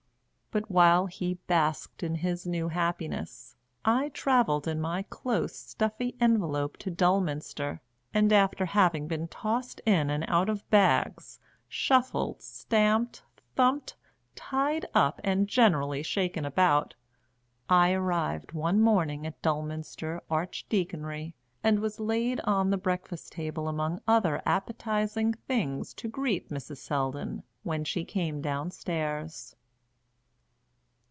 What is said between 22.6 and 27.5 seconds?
the breakfast table among other appetising things to greet Mrs. Selldon